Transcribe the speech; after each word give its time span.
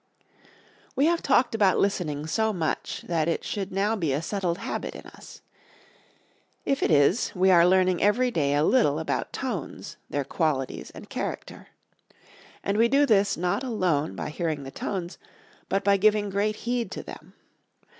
We 0.95 1.05
have 1.05 1.21
talked 1.21 1.53
about 1.53 1.77
listening 1.77 2.25
so 2.25 2.51
much 2.51 3.03
that 3.05 3.27
it 3.27 3.43
should 3.43 3.71
now 3.71 3.95
be 3.95 4.13
a 4.13 4.21
settled 4.23 4.57
habit 4.57 4.95
in 4.95 5.05
us. 5.05 5.43
If 6.65 6.81
it 6.81 6.89
is 6.89 7.31
we 7.35 7.51
are 7.51 7.67
learning 7.67 8.01
every 8.01 8.31
day 8.31 8.55
a 8.55 8.63
little 8.63 8.97
about 8.97 9.31
tones, 9.31 9.97
their 10.09 10.23
qualities 10.23 10.89
and 10.95 11.07
character. 11.07 11.67
And 12.63 12.79
we 12.79 12.87
do 12.87 13.05
this 13.05 13.37
not 13.37 13.61
alone 13.63 14.15
by 14.15 14.29
hearing 14.31 14.63
the 14.63 14.71
tones, 14.71 15.19
but 15.69 15.83
by 15.83 15.97
giving 15.97 16.31
great 16.31 16.55
heed 16.65 16.89
to 16.93 17.03
them. 17.03 17.33